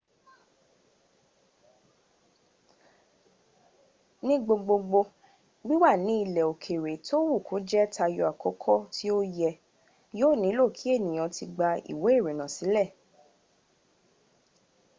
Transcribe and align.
ní 4.25 4.35
gbogbogbò 4.43 5.01
wíwà 5.67 5.91
ní 6.05 6.13
ilẹ̀ 6.23 6.47
òkèrè 6.51 6.93
tówù 7.05 7.35
kó 7.47 7.55
jẹ́ 7.69 7.85
tayọ 7.95 8.23
àkókò 8.31 8.75
tí 8.95 9.05
ó 9.17 9.19
yẹ 9.37 9.51
yíò 10.17 10.29
nílò 10.41 10.65
kí 10.77 10.85
ènìyàn 10.95 11.33
ti 11.35 11.45
gba 11.53 11.69
ìwé 11.91 12.09
ìrìnnà 12.17 12.45
sílẹ̀ 12.55 12.87